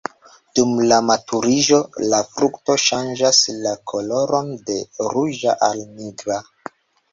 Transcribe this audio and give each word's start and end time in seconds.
Dum 0.59 0.69
la 0.91 0.95
maturiĝo 1.09 1.79
la 2.13 2.21
frukto 2.31 2.79
ŝanĝas 2.85 3.43
la 3.67 3.75
koloron 3.93 4.51
de 4.71 4.81
ruĝa 5.13 5.57
al 5.71 5.87
nigra. 6.03 6.43